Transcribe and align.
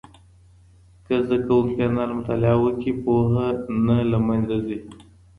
که 1.05 1.13
زده 1.25 1.37
کوونکی 1.47 1.81
انلاین 1.85 2.11
مطالعه 2.19 2.55
وکړي، 2.59 2.91
پوهه 3.03 3.47
نه 3.87 3.97
له 4.11 4.19
منځه 4.27 4.55
ځي. 4.67 4.77